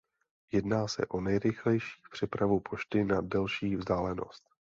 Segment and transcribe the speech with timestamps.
[0.51, 4.49] Jedná se o nejrychlejší přepravu pošty na delší vzdálenosti.